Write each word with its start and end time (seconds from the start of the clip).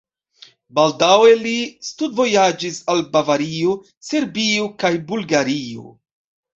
Baldaŭe 0.79 1.35
li 1.41 1.53
studvojaĝis 1.89 2.81
al 2.95 3.05
Bavario, 3.13 3.79
Serbio 4.11 4.69
kaj 4.85 4.97
Bulgario. 5.15 5.91